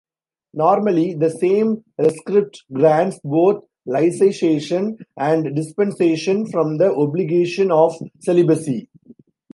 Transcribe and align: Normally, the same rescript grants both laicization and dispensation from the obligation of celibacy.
Normally, 0.55 1.13
the 1.13 1.29
same 1.29 1.83
rescript 1.99 2.63
grants 2.73 3.19
both 3.23 3.65
laicization 3.87 4.97
and 5.15 5.55
dispensation 5.55 6.47
from 6.49 6.79
the 6.79 6.91
obligation 6.91 7.71
of 7.71 7.93
celibacy. 8.17 8.89